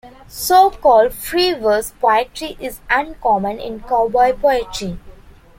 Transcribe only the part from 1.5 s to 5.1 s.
verse" poetry is uncommon in cowboy poetry.